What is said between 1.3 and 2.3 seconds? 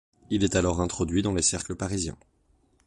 les cercles parisiens.